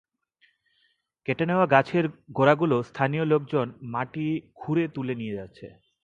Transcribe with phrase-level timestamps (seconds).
[1.27, 2.05] কেটে নেওয়া গাছের
[2.31, 4.25] গোড়াগুলো স্থানীয় লোকজন মাটি
[4.55, 5.67] খুঁড়ে তুলে নিয়ে যাচ্ছে।